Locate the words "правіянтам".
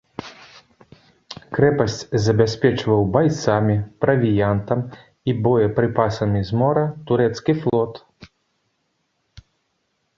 4.07-4.79